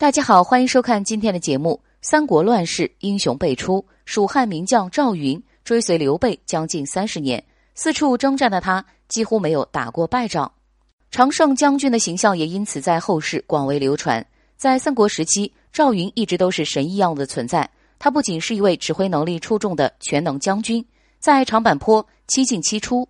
[0.00, 1.78] 大家好，欢迎收看今天的节目。
[2.00, 10.50] 三国乱世，英雄辈出，蜀汉名将赵云追随刘备将近三十年，四处征战的他几乎没有打过败仗。
[11.10, 14.26] 常胜将军的形象也因此在后世广为流传。
[14.56, 17.68] 在三国时期，赵云一直都是神一样的存在。
[17.98, 20.82] 他不仅是一位指挥能力出众的全能将军，
[21.18, 23.06] 在长坂坡七进七出。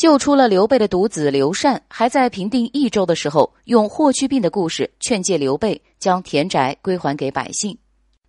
[0.00, 7.76] 救出了刘备的独子刘禅，还在平定益州的时候，用霍去病的故事劝诫刘备将田宅归还给百姓；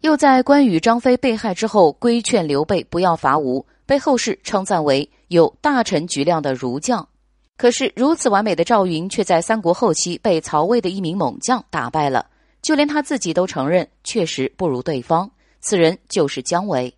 [0.01, 7.07] 又在关羽、张飞被害之后，规劝刘备不要伐吴，被后世称赞为有大臣局量的儒将。
[7.55, 12.25] 可是如此完美的赵云，却在三国后期被曹魏的一名猛将打败了，
[12.61, 15.31] 就连他自己都承认确实不如对方。
[15.61, 16.93] 此人就是姜维。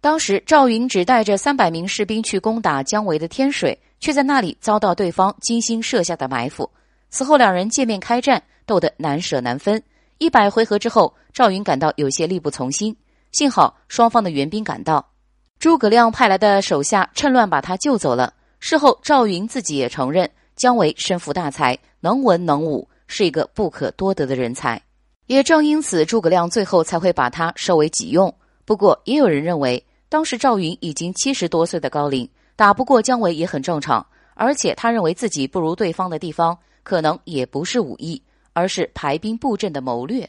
[0.00, 3.76] 当时赵云只带着三百名士兵去攻打姜维的天水。
[4.04, 6.70] 却在那里遭到对方精心设下的埋伏。
[7.08, 9.82] 此后两人见面开战，斗得难舍难分。
[10.18, 12.94] 一百回合之后，赵云感到有些力不从心。
[13.32, 15.08] 幸好双方的援兵赶到，
[15.58, 18.34] 诸葛亮派来的手下趁乱把他救走了。
[18.60, 24.78] 事后赵云自己也承认，姜维身负大才，能文能武，是一个不可多得的人才。
[25.28, 28.34] 也正因此，诸葛亮最后才会把他收为己用。
[28.66, 32.28] 不过，也有人认为，当时赵云已经七十多岁的高龄。
[32.56, 40.28] 打不过姜维也很正常，而且他认为自己不如对方的地方，可能也不是武艺，而是排兵布阵的谋略。